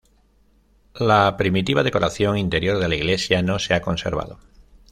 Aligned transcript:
La 0.95 1.37
primitiva 1.37 1.83
decoración 1.83 2.35
interior 2.35 2.79
de 2.79 2.87
la 2.89 2.95
iglesia 2.95 3.43
no 3.43 3.59
se 3.59 3.75
ha 3.75 3.83
conservado. 3.83 4.39